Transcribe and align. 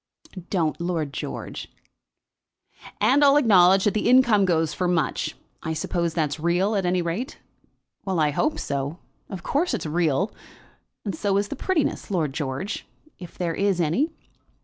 "Don't, 0.49 0.81
Lord 0.81 1.13
George." 1.13 1.69
"And 2.99 3.23
I'll 3.23 3.37
acknowledge 3.37 3.83
that 3.83 3.93
the 3.93 4.09
income 4.09 4.45
goes 4.45 4.73
for 4.73 4.87
much. 4.87 5.35
I 5.61 5.73
suppose 5.73 6.15
that's 6.15 6.39
real 6.39 6.73
at 6.75 6.87
any 6.87 7.03
rate?" 7.03 7.37
"Well; 8.03 8.19
I 8.19 8.31
hope 8.31 8.57
so. 8.57 8.97
Of 9.29 9.43
course 9.43 9.75
it's 9.75 9.85
real. 9.85 10.33
And 11.05 11.13
so 11.13 11.37
is 11.37 11.49
the 11.49 11.55
prettiness, 11.55 12.09
Lord 12.09 12.33
George; 12.33 12.87
if 13.19 13.37
there 13.37 13.53
is 13.53 13.79
any." 13.79 14.09